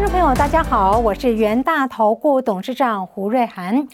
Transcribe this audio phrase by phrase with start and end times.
[0.00, 3.86] 观众朋友，大家好，我是元大投顾董事长胡瑞涵，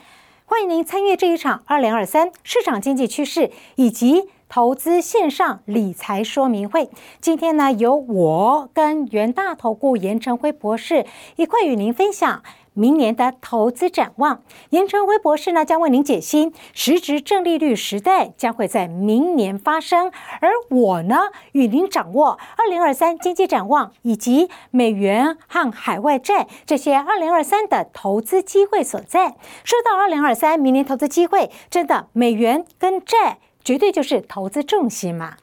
[0.44, 6.88] 欢迎您参与这一场二零二三市场经济趋势以及投资线上理财说明会。
[7.21, 12.40] 今天呢，由我跟元大投顾严成辉博士一块与您分享。
[12.77, 21.16] 明年的投资展望，严成威博士呢将为您解析实质正利率时代将会在明年发生，而我呢
[21.52, 29.37] 与您掌握二零二三经济展望以及美元和海外债这些二零二三的投资机会所在。
[29.65, 35.37] 说到二零二三明年投资机会，真的美元跟债绝对就是投资重心嘛。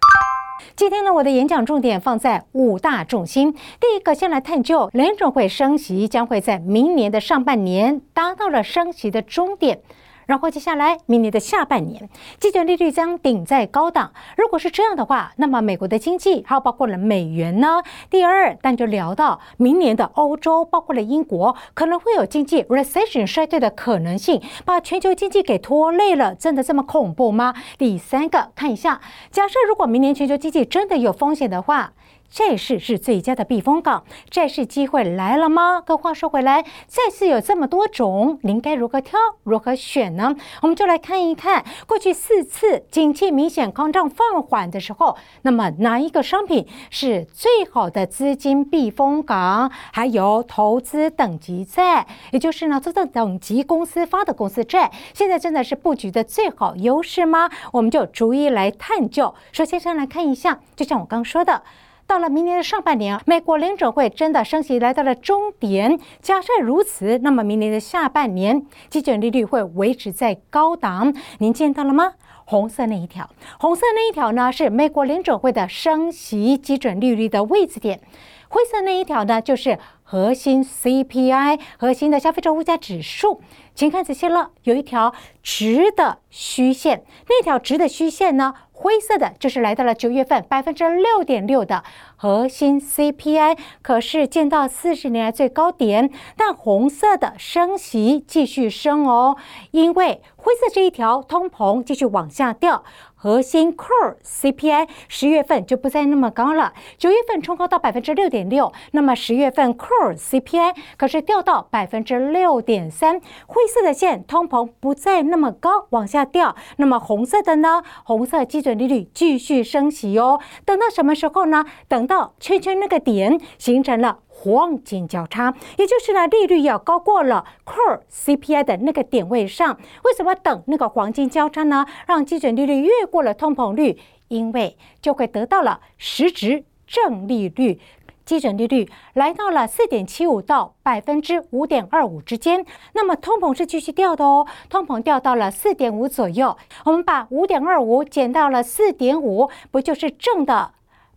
[0.76, 3.52] 今天呢，我的演讲重点放在五大重心。
[3.52, 9.82] 第一个，先来探究联准会升息将会在明年的上半年达到了升息的终点。
[10.26, 12.10] 然后接下来，明年的下半年，
[12.40, 14.12] 基准利率将顶在高档。
[14.38, 17.82] 如果是这样的话，那么美国的经济还有包括了美元呢？
[18.10, 27.54] 第二，但就聊到明年的欧洲，包括了英国，可能会有经济 recession 衰退的可能性，把全球经济给拖累了，真的这么恐怖吗？
[27.78, 29.02] 第三个，看一下，
[29.32, 31.94] 假设如果明年全球经济真的有风险的话。
[32.34, 35.80] 债市是最佳的避风港，债市机会来了吗？
[35.80, 40.36] 可话说回来，债市有这么多种，您该如何挑、如何选呢？
[40.64, 49.72] 我们就来看一看过去四次景气明显抗涨放缓的时候，那么哪一个商品是最好的资金避风港？
[49.92, 57.52] 还有投资等级债，也就是呢，这种等级公司发的公司债，现在真的是布局的最好优势吗？
[57.74, 59.36] 我们就逐一来探究。
[59.52, 61.62] 首先，先来看一下，就像我刚说的。
[62.06, 66.00] 到了明年的上半年，美国联准会真的升息来到了终点。
[66.22, 71.14] 假设如此，那么明年的下半年，基准利率会维持在高档。
[71.40, 72.14] 您见到了吗？
[72.46, 78.02] 红色那一条，红色那一条呢，是美国联准会的升息基准利率的位置点。
[78.50, 83.42] 灰色那一条呢，就是核心 CPI，核心的消费者物价指数。
[83.76, 88.54] 请看仔细了，有一条直的虚线，那条直的虚线呢？
[88.72, 91.84] 灰色的就是来到了九月份百分之六点六的
[92.18, 96.12] 核心 CPI，可是见到四十年来最高点。
[96.36, 99.38] 但红色的升息继续升哦，
[99.72, 102.84] 因为灰色这一条通膨继续往下掉。
[103.16, 116.54] 核心 Core CPI 十月份就不再那么高了，九月份冲高到百分之六点六，那么十月份 Core CPI 可是掉到百分之六点三，灰灰色的线通膨不再那么高，往下掉。
[116.76, 117.82] 那么红色的呢？
[118.04, 120.38] 红色基准利率继续升息哦。
[120.66, 121.64] 等到什么时候呢？
[121.88, 124.20] 等到圈圈那个点形成了。
[124.28, 129.78] 黄金交叉，也就是呢，利率要高过了 core CPI 的那个点位上。
[130.04, 131.86] 为什么等那个黄金交叉呢？
[132.06, 133.98] 让基准利率越过了通膨率，
[134.28, 137.80] 因为就会得到了实质正利率，
[138.26, 142.66] 基准利率来到了四点七五到百分之五点二五之间。
[142.94, 146.58] 那么通膨是继续掉的哦，通膨掉到了四点五左右。
[146.86, 150.72] 我们把五点二五减到了四点五，不就是正的？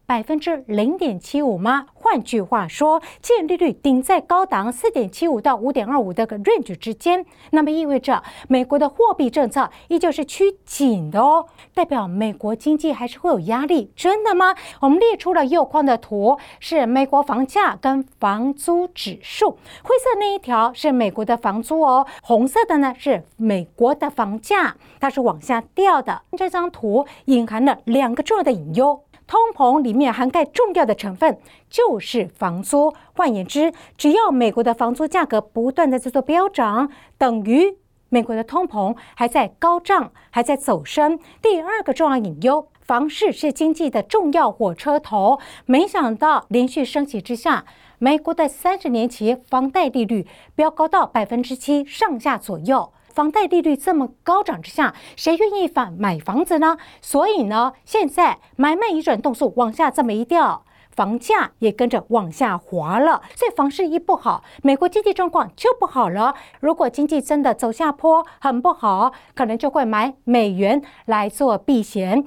[0.06, 1.87] 百分之零点七五吗？
[1.93, 14.55] 换句话说，借利率顶在高档四点七五到五点二五的个 range 之间，那么意味着美国的货币政策依旧是趋紧的哦，代表美国经济还是会有压力，真的吗？
[14.81, 26.23] 我们列出了右框的图，是美国房价跟房租指数，灰色那一条是美国的房租哦，红色的呢是美国的房价，它是往下掉的。
[26.38, 29.03] 这张图隐含了两个重要的隐忧。
[29.26, 31.38] 通膨里面涵盖重要的成分
[31.69, 32.94] 就是房租。
[33.14, 37.76] 换言之，只要美国的房租价格不断的在做飙涨，等于
[38.09, 41.19] 美国的通膨还在高涨，还在走升。
[41.42, 45.41] 第二个重要隐忧，房市是经济的重要火车头。
[45.64, 47.64] 没想到连续升息之下，
[47.98, 52.93] 美国的三十年期房贷利率飙高到百分之七上下左右。
[53.16, 56.77] 房贷利率这么高涨之下，谁愿意房买房子呢？
[57.00, 63.23] 所以呢，现在买卖移转动数往下这么一掉，房价也跟着往下滑了。
[63.35, 66.35] 所以房市一不好，美国经济状况就不好了。
[66.61, 72.23] 如果经济真的走下坡，很不好，可能就会买美元来做避险，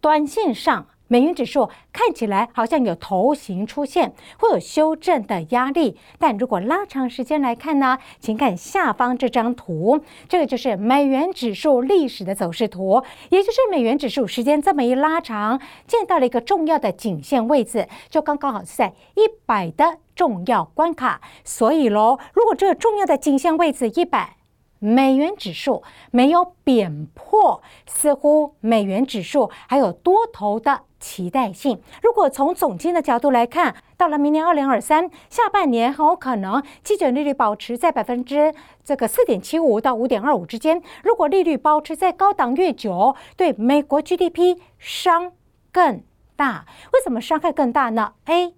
[0.00, 0.86] 短线上。
[1.08, 5.96] 美元指数看起来好像有头型出现，会有修正的压力。
[6.18, 7.98] 但如果拉长时间来看呢？
[8.20, 21.22] 请看下方这张图，这个就是美元指数历史的走势图，也就是美元指数时间这么一拉长，见到了一个重要的颈线位置，就刚刚好是在一百的重要关卡。
[21.42, 24.36] 所以喽，如果这个重要的颈线位置一百，
[24.78, 31.80] 美元指数没有贬破，似乎美元指数还有多头的期待性。
[32.02, 38.54] 如果从总金的角度来看，到了明年二零二三下半年，很有可能基准利率保持在百分之
[38.84, 40.82] 这个四点七五到五点二五之间。
[41.02, 45.32] 如果利率保持在高档越久，对美国 GDP 伤
[45.72, 46.02] 更
[46.36, 46.66] 大。
[46.92, 48.54] 为什么伤害更大呢？A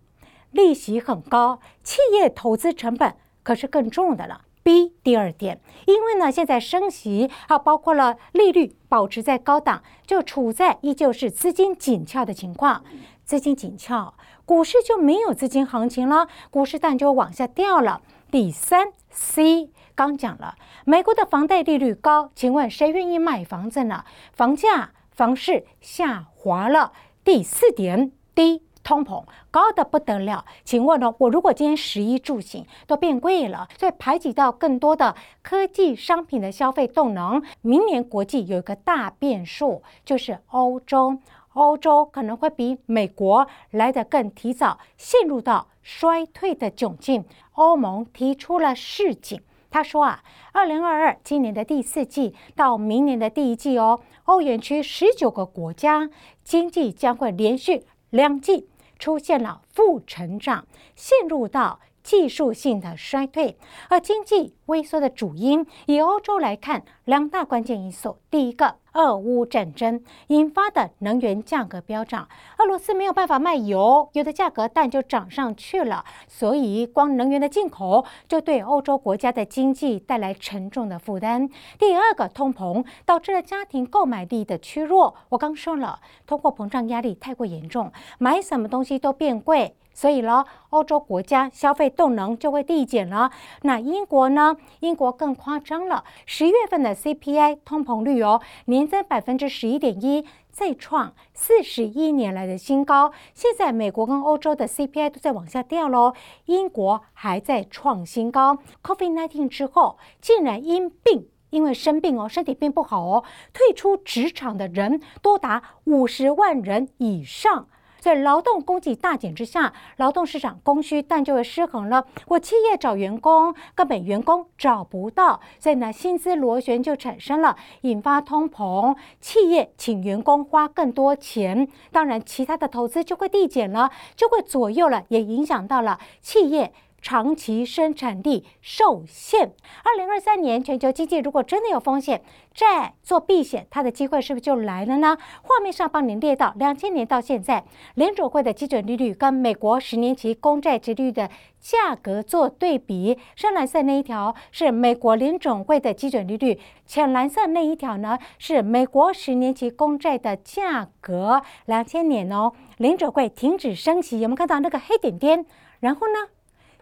[0.50, 4.42] 利息很高，企业投资成本可是更重的了。
[4.62, 12.84] B 第二点，因为呢，现在升息啊，包括了利率保持在高档，就处在依旧是资金紧俏的情况。
[13.24, 14.14] 资金紧俏，
[14.44, 18.02] 股市就没有资金行情了，股市蛋就往下掉了。
[18.30, 24.04] 第三 C 刚讲了，美国的房贷利率高，请问谁愿意买房子呢？
[24.32, 26.92] 房价、房市下滑了。
[27.24, 28.62] 第四点 D。
[28.82, 31.14] 通膨高的不得了，请问呢？
[31.18, 37.42] 我如果今天食衣住行都变贵了，所以排挤到更多的科技商品的消费动能。
[37.60, 41.18] 明年国际有一个大变数，就是欧洲，
[41.52, 47.24] 欧洲可能会比美国来得更提早陷入到衰退的窘境。
[47.52, 49.40] 欧盟提出了示警，
[49.70, 50.22] 他说啊，
[50.52, 56.08] 二零二二今年的第四季到明年的第一季哦，欧元区十九个国家
[56.42, 57.84] 经济将会连续。
[58.10, 58.68] 两季
[58.98, 61.80] 出现了负成长，陷入到
[62.10, 63.56] 技术性的衰退，
[63.88, 68.74] 而经济萎缩的主因，以欧洲来看，两大关键因素，第一个。
[68.94, 72.28] 俄乌战争引发的能源价格飙涨，
[72.58, 81.48] 俄罗斯没有办法卖油，油的价格但就涨上去了，所以光能源的进口就对欧洲国家的经济带来沉重的负担。
[81.78, 85.14] 第二个，通膨导致了家庭购买力的趋弱。
[85.28, 89.76] 我刚说了，通货膨胀压力太过严重，买什么东西都变贵。
[90.00, 93.30] 所以呢，欧洲国家消费动能就会递减了。
[93.60, 94.56] 那英国呢？
[94.78, 103.12] 英国更夸张了，十月份的 CPI 通膨率哦，年增百分之十一点一，再创四十一年来的新高。
[103.34, 106.14] 现在美国跟欧洲的 CPI 都在往下掉喽，
[106.46, 108.56] 英国还在创新高。
[108.82, 113.22] COVID-19 之后，竟然因病，因为生病哦，身体并不好哦，
[113.52, 117.66] 退出职场的人多达五十万人以上。
[118.00, 122.04] 在劳动供给大减之下，劳动市场供需但就会失衡了。
[122.26, 128.96] 我企业找员工，根本员工找不到，所以呢，薪资螺旋就产生了，引发通膨。
[129.20, 136.72] 企业请员工花更多钱，当然其他的投资就会递减了，就会左右了，也影响到了企业。
[137.00, 139.52] 长期生产力受限。
[139.84, 145.16] 二零二三年全球经济如果真的有风险，债做避险，它的机会是不是就来了呢？
[145.42, 147.64] 画面上帮您列到两千年到现在，
[147.94, 153.18] 联储会的基准利率跟美国十年期公债殖率的价格做对比。
[153.34, 161.40] 深蓝色那一条是美国联准会的基准利率，浅蓝色那一条呢是美国十年期公债的价格。
[161.66, 165.46] 两千年哦，联准会停止升息，有没有看到那个黑点点？
[165.80, 166.28] 然后呢？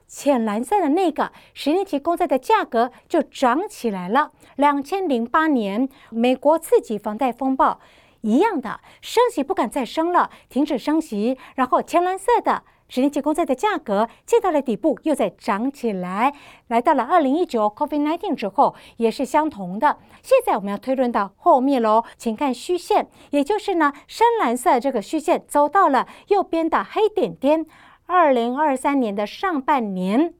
[0.09, 4.33] 浅蓝色的那个十年期公债的价格就涨起来了。
[4.57, 7.79] 两千零八年美国次级房贷风暴
[8.23, 16.33] 一样的升息不敢再升了，停止升息，然后浅蓝色的十年期公债的价格见到了底部，又在涨起来。
[16.69, 19.99] 来到了二零一九 COVID-19 之后，也是相同的。
[20.23, 27.67] 现在我们要推论到后面喽，请看虚线，也就是呢深蓝色这个虚线走到了右边的黑点点。
[28.11, 30.33] 二零二三年的上半年，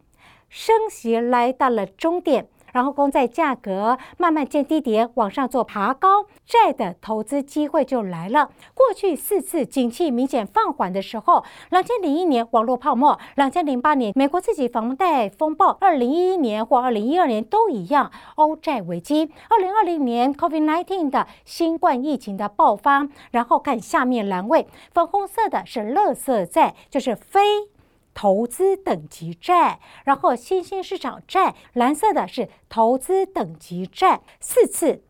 [0.49, 2.49] 升息来到了终点。
[2.73, 8.51] 然后公债价格慢慢见低点，往上做爬高，债的投资机会就来了。
[8.75, 23.09] 过去四次景气明显放缓的时候，两千零一年网络泡沫，两千零八年美国自己房贷风暴，二零一一年或二零一二年都一样，欧债危机，二零二零年 COVID-19 的新冠疫情的爆发。
[23.31, 27.41] 然后看下面栏位，粉红色的是乐色债，就是非。
[28.15, 34.21] 投资等级债，然后新兴市场债，蓝色的是投资等级债。
[34.41, 35.03] 四次，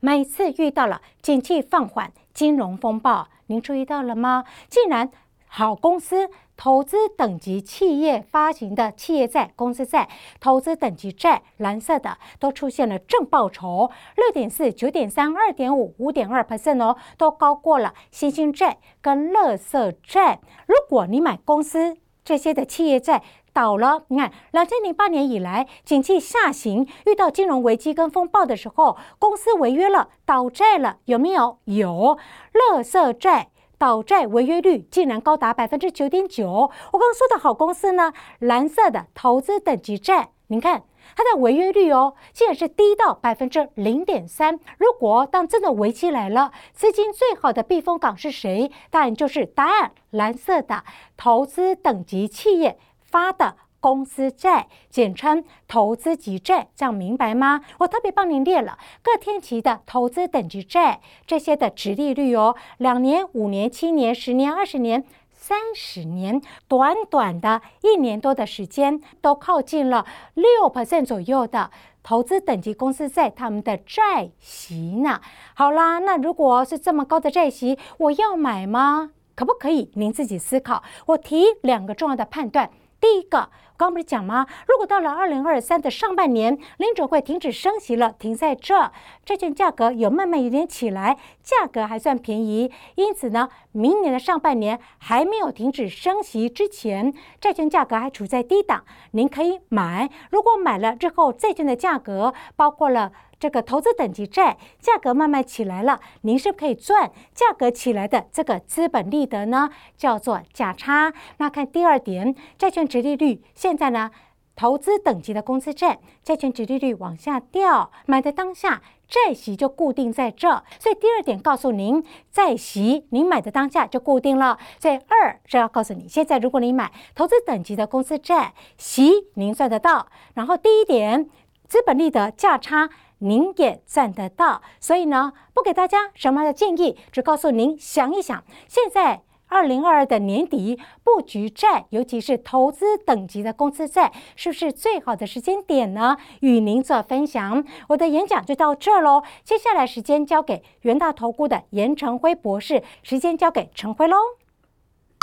[0.00, 4.44] 每次遇到了景气放缓、金融风暴，您注意到了吗？
[4.68, 5.10] 竟然
[5.46, 10.08] 好公司投资等级企业发行的企业债、公司债、
[10.40, 20.40] 投资等级债，蓝色的都出现了正报酬，六点四、九点三、二点五、五点二 percent 哦，都高过了新兴债跟垃圾债。
[20.66, 21.96] 如果你买公司，
[22.26, 31.58] 这些的企业债倒了，你看，两千零八年以来，景气下行，遇到金融危机跟风暴的时候，公司违约了，倒债了，有没有？
[31.66, 32.18] 有，
[32.52, 36.48] 垃圾债倒债违约率竟然高达百分之九点九。
[36.48, 40.82] 我刚刚说的好公司呢，蓝色的投资等级债，您看
[41.14, 44.58] 它的违约率哦，竟然是低到百分之零点三。
[44.78, 48.70] 如果当真的危机来了，资金最好的避风港是谁？
[48.90, 50.82] 当然就是答案蓝色的
[51.16, 57.60] 投资等级企业发的公司债，简称投资级债，这样明白吗？
[57.78, 65.04] 我特别帮您列了各天期的投资等级债这些的值利率哦，两年、五年、七年、十年、二十年。
[65.48, 71.70] 三十年，短短的一年多的时间，都靠近了六 percent 左右的
[72.02, 74.74] 投资等级公司在他们的债息
[75.04, 75.20] 呢。
[75.54, 79.12] 好啦，那如果是这么高的债息，我要买吗？
[79.36, 79.92] 可不可以？
[79.94, 80.82] 您自己思考。
[81.06, 82.72] 我提两个重要的判断。
[82.98, 84.46] 第一个，刚不是讲吗？
[84.66, 88.90] 如果到了二零二三的上半年，零准会停止升息了，停在这，
[89.24, 92.72] 债券价格有慢慢有点起来，价格还算便宜。
[92.94, 100.10] 因此呢，明年的上半年还没有停止升息之前，债券价格还处在低档，您可以买。
[100.30, 103.12] 如果买了之后，债券的价格包括了。
[103.38, 111.12] 这个投资等级债价格慢慢起来了，您是可以赚价格起来的这个资本利得呢，叫做价差。
[111.36, 114.10] 那看第二点，债券值利率现在呢，
[114.54, 120.48] 投资等级的公司债债券值利率往下掉，买的当下债息就固定在这，
[120.80, 122.02] 所以第二点告诉您，
[122.32, 124.58] 债息您买的当下就固定了。
[124.80, 130.08] 所以二是要告诉你，现在如果你买投资等级的公司债息，您算得到。
[130.34, 131.28] 然后第一点，
[131.68, 132.88] 资本利得价差。
[133.18, 146.16] 您也赚得到，所以呢，不给大家什么样的建议，只告诉您想一想，现在二零二二的年底布局债，尤其是投资等级的公司债，是不是最好的时间点呢？
[146.40, 147.64] 与您做分享。
[147.88, 154.16] 我的演讲就到这喽，接下来时间交给元大投顾的严成辉博士，时间交给陈辉喽。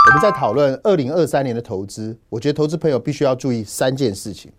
[0.10, 4.52] 我们在讨论二零二三年的投资，我觉得投资朋友必须要注意三件事情，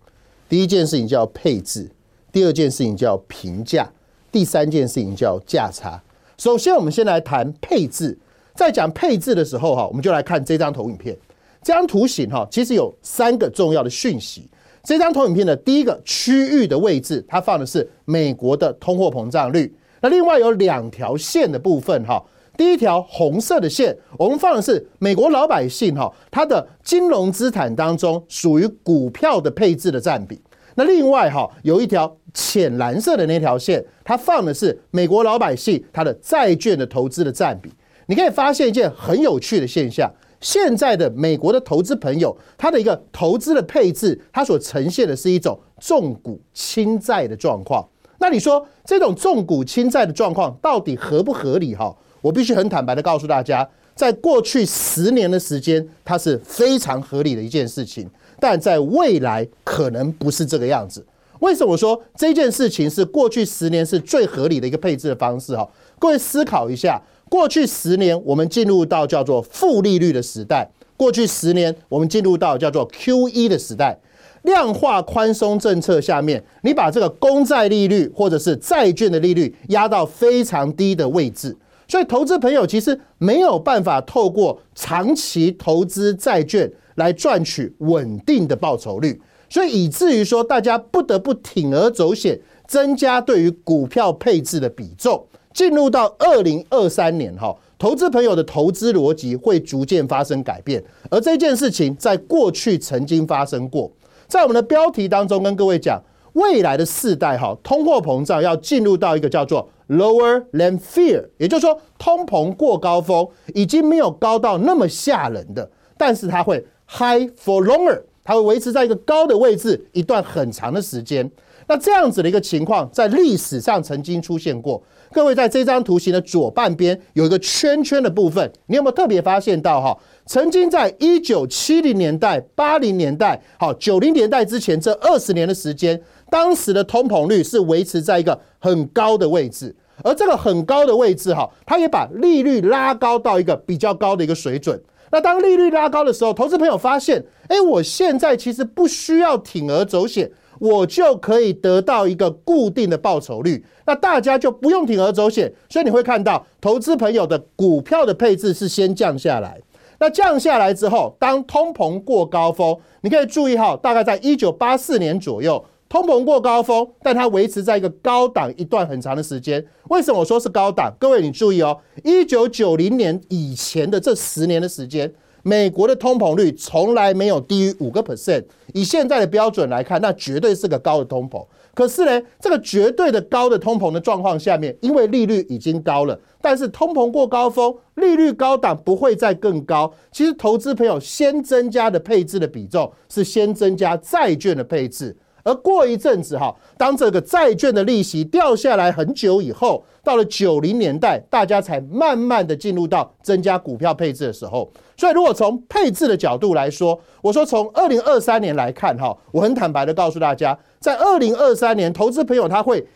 [0.47, 1.91] 第一件事情叫配置。
[2.35, 3.89] 第二件事情叫评价，
[4.29, 5.97] 第三件事情叫价差。
[6.37, 8.17] 首先，我们先来谈配置。
[8.53, 11.17] 在讲配置的时候，哈，我们就来看这张投影片。
[11.63, 14.49] 这张图形，哈，其实有三个重要的讯息。
[14.83, 19.73] 这张投影片的第一个区域的位置，它放的是美国的通货膨胀率。
[20.01, 22.21] 那另外有两条线的部分，哈，
[22.57, 30.41] 第一条红色的线，我们放的是美国老百姓，哈，它的金融资产当中属于股票的配置的占比。
[30.75, 37.71] 那另外哈有一条浅蓝色的那条线，它放的是美国老百姓他的债券的投资的占比。
[38.07, 47.87] 你可以发现一件很有趣的现象：现在的美国的投资朋友，他的一个投资的配置，它所呈现的是一种重股轻债的状况。
[48.19, 51.73] 那你说这种重股轻债的状况到底合不合理？
[51.73, 58.09] 哈，我必须很坦白的告诉大家，在过去十年的时间，它是非常合理的一件事情。
[58.39, 61.05] 但在未来可能不是这个样子。
[61.39, 65.55] 为什么说这件事情是过去十年是最合理的一个配置的方式？
[65.55, 65.67] 哈，
[65.99, 66.99] 各位思考一下，
[67.29, 73.99] 过去十年我们进入到叫做负利率的时代，过去十年我们进入到叫做 Q E 的时代，
[74.43, 81.55] 量化宽松政策下面，你把这个公债利率或者是债券的利率压到非常低的位置，
[81.87, 86.71] 所以投资朋友其实没有办法透过长期投资债券。
[86.95, 95.25] 来赚取稳定的报酬率，所以以至于说大家不得不铤而走险，增加对于股票配置的比重。
[95.53, 103.89] 进入到二零二三年哈，投资朋友的投资逻辑会逐渐发生改变，而这件事情在过去曾经发生过。
[104.27, 106.01] 在我们的标题当中跟各位讲，
[106.33, 116.65] 未来的世代哈，通货膨胀要进入到一个叫做 lower than fear，也就是说通膨过高峰已经没有高到那么吓人的，但是它会。
[116.87, 121.29] High for longer，它会维持在一个高的位置一段很长的时间。
[121.67, 124.81] 那这样子的一个情况，在历史上曾经出现过。
[125.11, 129.97] 各位在这张图形的左半边有一个圈圈的部分，你有没有特别发现到哈？
[130.27, 135.99] 曾经在一九七零年代、八零年代、好九零年代之前这二十年的时间，
[136.29, 144.79] 当时的通膨率是维持在一个很高的位置，而这个很高的位置哈，它也把利率拉高到一个比较高的一个水准。
[145.15, 150.29] 那当利率拉高的时候，投资朋友发现，哎，我现在其实不需要铤而走险，
[150.59, 153.65] 我就可以得到一个固定的报酬率。
[153.85, 159.61] 那大家就不用铤而走险，所以你会看到投资朋友的股票的配置是先降下来。
[159.99, 165.63] 那降下来之后，当通膨过高峰，你可以注意哈，大概在一九八四年左右。
[165.95, 169.65] 通膨过高峰，但它维持在一个高档一段很长的时间。
[169.87, 170.93] 为什么我说是高档？
[170.99, 175.09] 各位你注意哦，一九九零年以前的这十年的时间，
[175.41, 181.41] 美国的通膨率从来没有低于五个 percent，以现在的标准来看，那绝对是个高的通膨。
[181.73, 189.93] 可是呢，这个绝对的高的通膨的状况下面，因为利率已经高了，但是通膨过高峰，利率高档不会再更高。
[190.11, 195.15] 其实投资朋友先增加的配置的比重是先增加债券的配置。
[195.45, 204.69] 而过一阵子哈，当这个债券的利息掉下来很久以后，到了九零年代，大家才慢慢的进入到增加股票配置的时候。
[204.97, 212.87] 所以，如果从配置的角度来说，我说从二零二三年来看哈，我很坦白的告诉大家，在二零二三年，投资朋友他会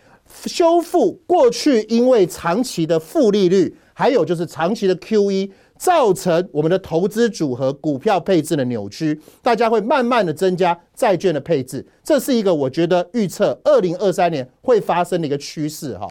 [0.46, 5.51] 修复过去因为长期的负利率，还有就是长期的 QE。
[5.79, 16.05] 造成我们的投资组合股票配置的扭曲，大家会慢慢的增加债券的配置，这是一个我觉得预测二零二三年会发生的一个趋势哈。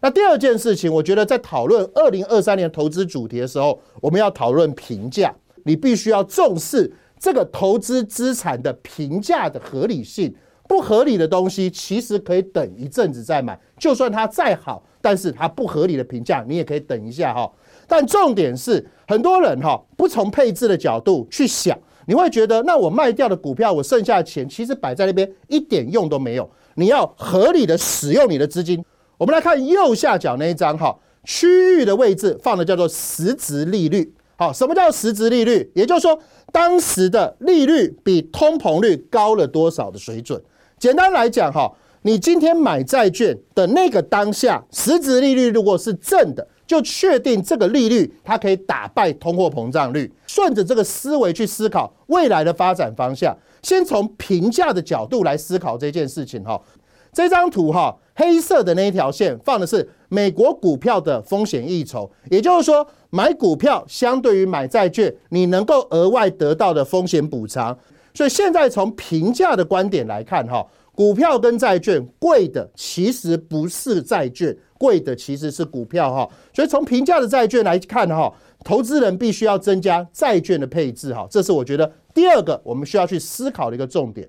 [0.00, 5.34] 那第二件事情，我觉得在讨论二零二三年投资主题的时候，我们要讨论评价，
[5.64, 10.32] 你必须要重视这个投资资产的评价的合理性，
[10.68, 17.50] 不合理的东西其实可以等一阵子再买，就算它再好，但是它不合理的评价，你也可以等一下哈。
[17.88, 21.76] 但重点是，很多人哈不从配置的角度去想，
[22.06, 26.48] 你会觉得，那我卖掉的股票，我剩下的钱其实摆在那边一点用都没有。
[26.74, 28.84] 你要合理的使用你的资金。
[29.16, 34.14] 我们来看右下角那一张哈，区域的位置放的叫做实质利率。
[34.36, 35.68] 好，什么叫实质利率？
[35.74, 36.16] 也就是说，
[36.52, 40.40] 当时的利率比通膨率高了多少的水准？
[40.78, 46.46] 简单来讲哈，你今天买债券的那个当下，实质利率如果是正的。
[46.68, 50.12] 就确定这个利率，它可以打败通货膨胀率。
[50.26, 56.60] 顺着这个思维去思考未来的发展方向，先从评价的角度来思考这件事情哈。
[57.10, 67.76] 这张图哈，黑色的那一条线放的是美国股票的风险溢酬，也就是说，买股票相对于买债券，你能够额外得到的风险补偿。
[68.12, 74.54] 所以现在从评价的观点来看哈，股票跟债券贵的其实不是债券。
[74.78, 78.32] 贵的其实是股票哈，所以从平价的债券来看哈，
[78.64, 84.26] 投资人必须要增加债券的配置哈，这是我觉得第二个我们需要去思考的一个重点。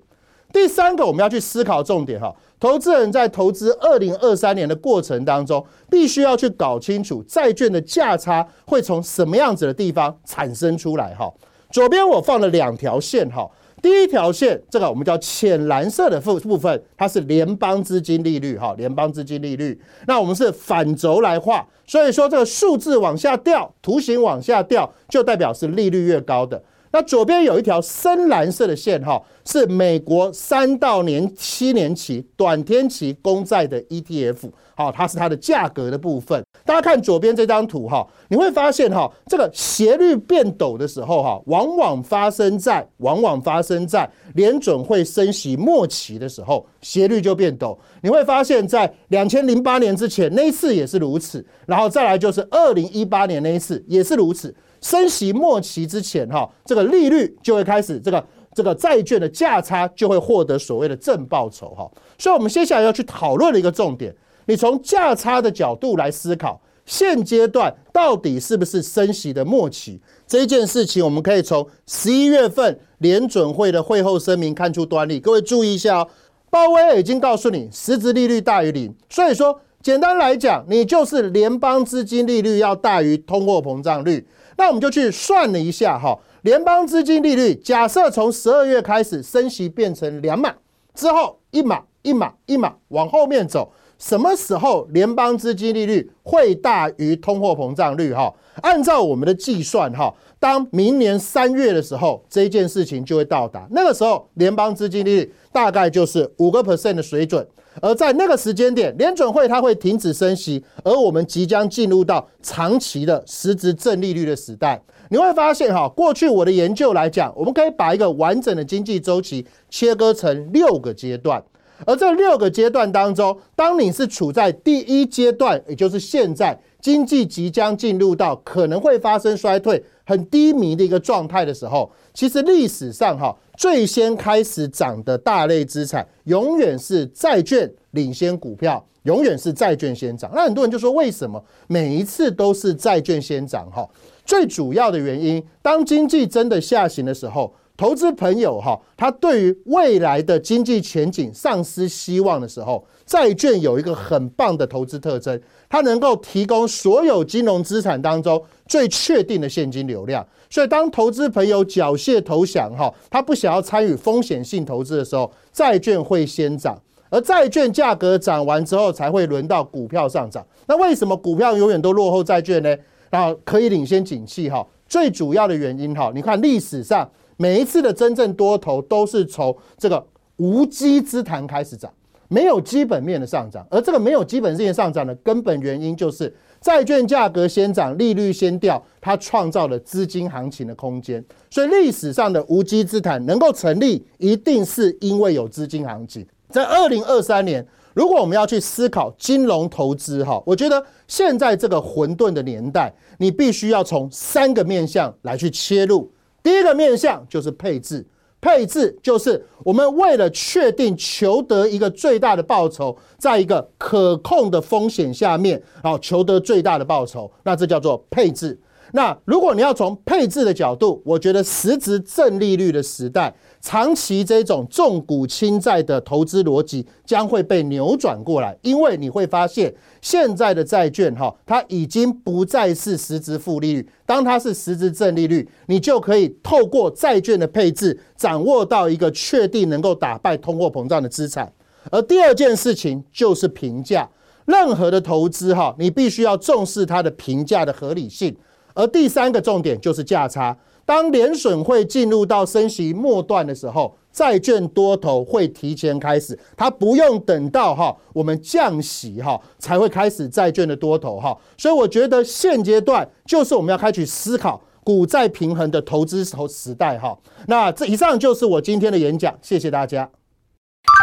[0.52, 11.32] 第三个我们要去思考重点哈，投资人在投资二零二三年的过程当中，必须要去搞清楚债券的价差会从什么样子的地方产生出来哈。
[11.70, 13.48] 左边我放了两条线哈。
[13.82, 19.80] 第一条线，这个我们叫浅蓝色的部部分，它是联邦资金利率，哈，联邦资金利率。
[20.06, 26.62] 那我们是反轴来画，所以说这个数字往下掉，图形往下掉，就代表是利率越高的。
[26.92, 36.42] 那左边有一条深蓝色的线，哈，是美国三到年七年期短天期公债的 ETF，好，它是它的价格的部分。
[36.64, 47.78] 大家看左边这张图，哈，你会发现，哈，这个斜率变陡的时候，哈，往往发生在往往发生在联准会升息末期的时候，斜率就变陡。
[48.02, 54.52] 你会发现在两千零八年之前那一次也是如此，然后再来就是二零一八年那一次也是如此。
[54.80, 61.90] 升息末期之前，哈，这个利率就会开始，这个这个债券的价差就会获得所谓的正报酬，哈。
[62.18, 64.14] 所以，我们接下来要去讨论的一个重点，
[64.46, 70.00] 你从价差的角度来思考，现阶段到底是不是升息的末期？
[70.26, 75.20] 这一件事情，我们可以从十一月份联准会的会后声明看出端倪。
[75.20, 76.08] 各位注意一下哦，
[76.50, 84.26] 鲍威尔已经告诉你，实质利率大于零，所以说，简单来讲，你就是联邦资金利率要大于通货膨胀率。
[84.60, 90.54] 那我们就去算了一下哈，联邦资金利率假设从十二月开始升息变成两码
[90.94, 98.34] 之后，一码一码一码往后面走，什么时候联邦资金利率会大于通货膨胀率哈？
[98.62, 107.46] 按照我们的计算哈，当明年三月的时候，这件事情就会到达，那个时候联邦资金利率大概就是五个 percent 的水准。
[107.80, 114.82] 而在那个时间点，联准会它会停止升息，而我们即将进入到长期的实质正利率的时代。
[115.10, 121.42] 你会发现，哈，过去我的研究来讲，我们可以把一个完整的经济周期切割成六个阶段，
[121.86, 133.36] 而这六个阶段当中，当你是处在第一阶段，也就是现在经济即将进入到可能会发生衰退、很低迷的一个状态的时候，其实历史上，哈。
[133.56, 140.30] 最先开始涨的大类资产，永远是债券领先股票，永远是债券先涨。
[140.34, 143.70] 那很多人就说，为什么每一次都是债券先涨？
[143.70, 143.86] 哈，
[144.24, 160.22] 最主要的原因，当经济真的下行的时候，投资朋友哈，他对于未来的经济前景丧失希望的时候，债券有一个很棒的投资特征，它能够提供所有金融资产当中最确定的现金流量。
[160.50, 166.78] 所以，当投资朋友缴械投降哈，他不想要参与风险性投资的时候，债券会先涨。
[167.08, 170.46] 而债券价格涨完之后，才会轮到股票上涨。
[170.66, 172.76] 那为什么股票永远都落后债券呢？
[173.08, 174.64] 然后可以领先景气哈？
[174.86, 177.08] 最主要的原因哈，你看历史上
[177.40, 181.90] 每一次的真正多头都是从这个无稽之谈开始涨，
[182.28, 183.66] 没有基本面的上涨。
[183.70, 191.24] 而这个没有基本面上涨的根本原因就是债券价格先涨，利率先掉，它创造了资金行情的空间。
[191.48, 196.26] 所以历史上的无稽之谈能够成立，一定是因为有资金行情。
[196.50, 206.12] 在二零二三年，如果我们要去思考金融投资，哈，我觉得现在这个混沌的年代，你必须要从三个面向来去切入。
[206.42, 208.06] 第一个面向就是配置，
[208.40, 218.58] 配置就是我们为了确定求得一个最大的报酬，在一个可控的风险下面，然后求得最大的报酬，那这叫做配置。
[218.92, 241.52] 那如果你要从配置的角度，我觉得实质正利率的时代，长期这种重股轻债的投资逻辑将会被扭转过来，因为你会发现现在的债券哈，它已经不再是实质负利率，当它是实质正利率，你就可以透过债券的配置，掌握到一个确定能够打败通货膨胀的资产。
[241.90, 244.08] 而第二件事情就是评价，
[244.46, 248.34] 任何的投资哈，你必须要重视它的评价的合理性。
[248.72, 250.56] 而第三个重点就是价差。
[250.90, 261.38] 当联损会进入到升息末段的时候，债券多头会提前开始，它不用等到哈我们降息哈才会开始债券的多头哈。
[261.56, 267.16] 所以我觉得现阶段就是我们要开始思考股债平衡的投资时时代哈。
[267.46, 270.10] 那这以上就是我今天的演讲，谢谢大家。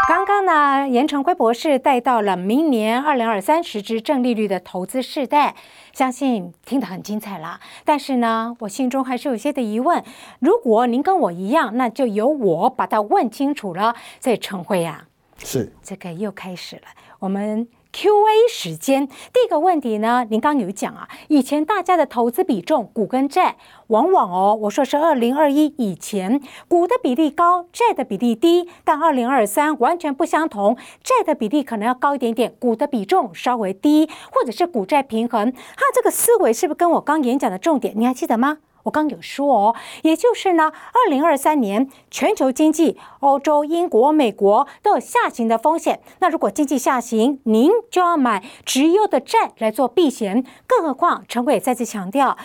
[0.07, 5.53] 刚刚呢，严成辉博士带到了明年二零二三实质正利率的投资世代，
[5.91, 7.59] 相信听得很精彩了。
[7.83, 10.01] 但是呢，我心中还是有些的疑问。
[10.39, 13.95] 如果您跟我一样，那就由我把它问清楚了。
[14.21, 15.05] 所以成辉啊，
[15.39, 16.83] 是这个又开始了，
[17.19, 17.67] 我们。
[17.91, 38.57] Q&A 时间，第一个问题呢，您刚有讲啊，以前大家的投资比重，股跟债，往往哦，我说是二零二一以前，股的比例高，债的比例低，但二零二三完全不相同，债的比例可能要高一点点，股的比重稍微低，或者是股债平衡，它这个思维是不是跟我刚演讲的重点，你还记得吗？
[38.87, 45.99] 我刚有说哦，也就是呢，二零二三年全球经济，欧洲、英国、美国都有下行的风险。
[46.19, 50.45] 那如果经济下行，您就要买直优的债来做避险。
[50.65, 52.37] 更何况，陈伟再次强调，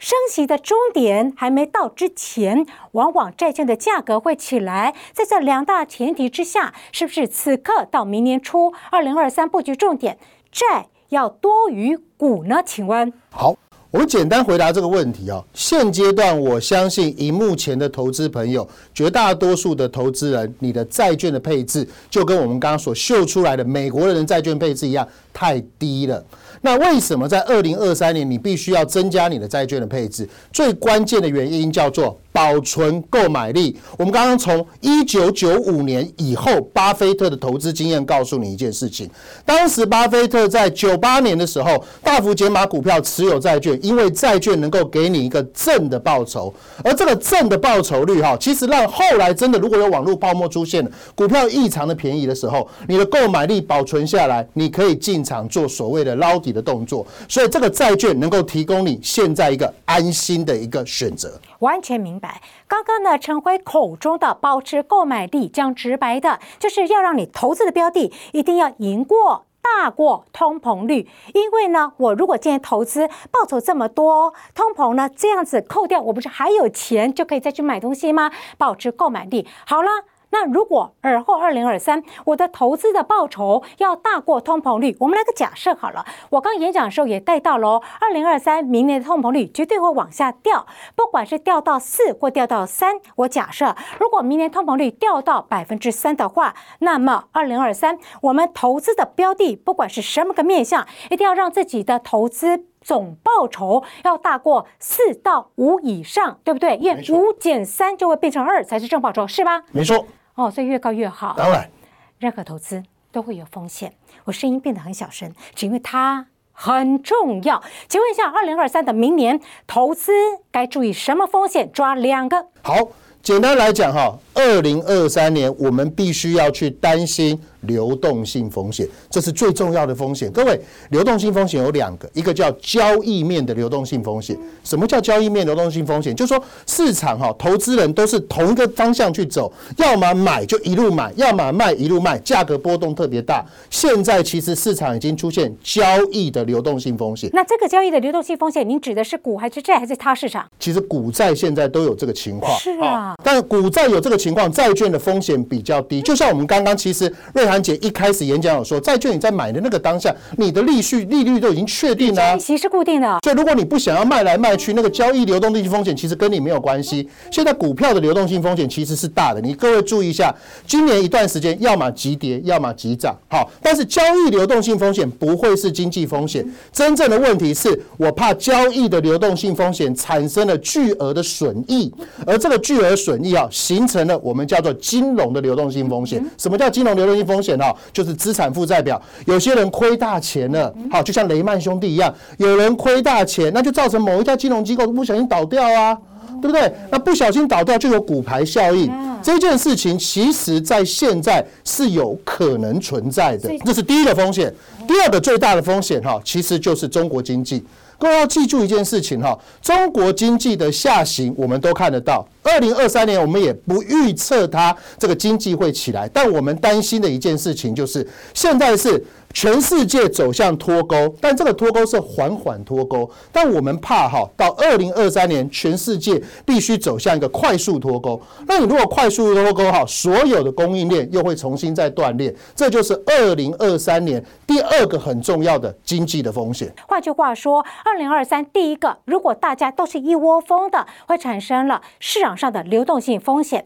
[0.00, 4.96] 升息的终点还没到之前，往往债券的价格会起来。
[5.12, 10.18] 在这两大前提之下，是不是此刻到明年初，二零二三布局重点，
[10.50, 12.60] 债要多于股呢？
[12.66, 13.54] 请问，好。
[13.94, 15.44] 我简单回答这个问题哦。
[15.54, 26.20] 现阶段，我相信以目前的投资朋友，绝大多数的投资人，你的债券的配置就跟我们刚刚所秀出来的美国人的债券配置一样，太低了。
[26.62, 30.28] 那为什么在二零二三年你必须要增加你的债券的配置？
[30.52, 32.18] 最关键的原因叫做。
[32.34, 33.78] 保存购买力。
[33.96, 39.08] 我们刚刚从一九九五年以后，巴菲特的投资经验告诉你一件事情：
[39.46, 46.52] 当时巴菲特在九八年的时候大幅减码股票，持有债券，因为债券能够给你一个正的报酬。
[46.82, 57.06] 而这个正的报酬率，哈，其实让后来真的如果有网络泡沫出现了，股票异常的便宜的时候，你的购买力保存下来，你可以进场做所谓的捞底的动作。
[57.28, 61.30] 所以这个债券能够提供你现在一个安心的一个选择。
[61.64, 62.42] 完全明白。
[62.68, 71.08] 刚刚呢，陈辉口中的保持购买力，讲直白的，就是要让你投资的标的一定要赢过、大过通膨率。
[71.32, 78.30] 因为呢，我如果今天投资报酬这么多，通膨呢这样子扣掉，我不是还有钱就可以再去买东西吗？
[78.58, 79.88] 保持购买力，好了。
[80.34, 86.04] 那如果尔后二零二三，我的投资的报酬要大过通膨率，我们来个假设好了。
[86.30, 90.66] 我刚演讲的时候也带到喽，二零二三明年的通膨率绝对会往下掉，
[90.96, 92.96] 不管是掉到四或掉到三。
[93.14, 106.76] 我假设，如果明年通膨率掉到百分之三的话，那么二零二三我们投资的标的，不管是什么个面向，一定要让自己的投资总报酬要大过四到五以上，对不对？
[106.78, 109.62] 因为五减三就会变成二才是正报酬，是吧？
[109.70, 110.04] 没错。
[110.34, 111.34] 哦，所以越高越好。
[111.36, 111.70] 当然，
[112.18, 113.92] 任何投资都会有风险。
[114.24, 117.62] 我声音变得很小声，只因为它很重要。
[117.88, 120.12] 请问一下，二零二三的明年投资
[120.50, 121.70] 该注意什么风险？
[121.72, 122.46] 抓两个。
[122.62, 122.76] 好，
[123.22, 130.30] 简单来讲哈，二零二三年我们必须要去担心流动性风险，这是最重要的风险。
[130.32, 130.58] 各位，
[130.90, 134.36] 流动性风险有两个，一个叫交易面的流动性风险。
[134.62, 136.14] 什么叫交易面流动性风险？
[136.14, 143.44] 就是说市场哈，投资人都是同一个方向去走，要么买就一路买，要么卖一路卖，价格波动特别大。
[143.70, 147.30] 现在其实市场已经出现交易的流动性风险。
[147.32, 150.46] 那这个交易的流动性风险，您指的是股还是债还是它市场？
[150.58, 152.58] 其实股债现在都有这个情况。
[152.58, 153.14] 是啊。
[153.22, 156.02] 但股债有这个情况，债券的风险比较低。
[156.02, 163.18] 就像我们刚刚，其实瑞涵姐一开始演讲有说，债券你在买的那个当下，你的利息利率都已经确定了，利息是固定的。
[163.22, 167.08] 所以如果你不想要卖来卖去，那个交易流动性风险其实跟你没有关系。
[167.30, 170.34] 现在股票的流动性风险其实是大的，你各位注意一下，
[170.66, 173.14] 今年一段时间要么急跌，要么急涨。
[173.28, 181.92] 好，但是交易流动性风险不会是经济风险，真正的问题是我怕交易的流动性风险产生了巨额的损益，
[182.26, 186.24] 而这个巨额损益啊，形成了我们叫做金融的流动性风险。
[186.38, 187.74] 什么叫金融流动性风险哈？
[187.92, 195.96] 就是资产负债表，有些人亏大钱了，好，就像雷曼兄弟一样，有人亏大钱，那就造成某一家金融机构不小心倒掉啊，
[196.40, 196.72] 对不对？
[196.90, 198.90] 那不小心倒掉就有股牌效应，
[199.22, 204.52] 这件事情其实在现在是有可能存在的，这是第一个风险。
[204.86, 207.64] 第二个最大的风险哈，其实就是中国经济。
[208.04, 212.22] 各位要记住一件事情哈，中国经济的下行我们都看得到。
[212.42, 219.02] 二零二三年我们也不预测它这个经济会起来，但我们担心的一件事情就是，现在是
[219.34, 228.20] 全世界走向脱钩，但这个脱钩是缓缓脱钩，但我们怕哈，到二零二三年全世界必须走向一个快速脱钩。
[228.46, 236.72] 那你如果快速脱钩哈，所有的供应链又会重新再断裂，这就是二零二三年第二个很重要的经济的风险。
[236.86, 242.34] 换句话说，二零二三第一个，如果大家都是一窝蜂的，会产生了市场。
[242.36, 243.64] 上的流动性风险。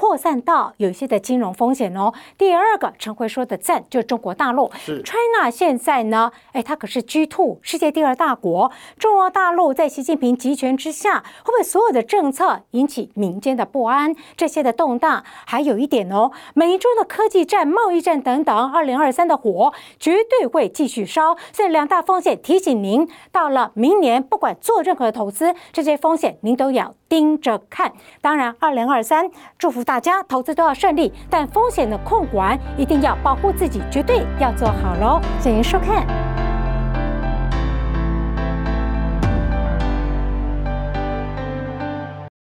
[0.00, 2.10] 扩散到有一些的金融风险哦。
[2.38, 4.70] 第二个，陈辉说的赞就是中国大陆
[5.04, 8.72] ，China 现在呢，哎，它可是 G two 世界第二大国。
[8.98, 14.16] 中国大陆在习近平集权之下，会不会所有的政策引起民间的不安？
[14.38, 21.36] 这些的动荡，还有一点哦，美中的科技战、贸易战等等，二零二三的火绝对会继续烧。
[21.52, 27.92] 这两大风险提醒您，到了明年，不管做任何投资，这些风险您都要盯着看。
[28.22, 29.84] 当然，二零二三祝福。
[29.90, 35.20] 大家投资都要顺利，但风险的控管一定要保护自己，绝对要做好喽。
[35.40, 36.29] 谢谢收看。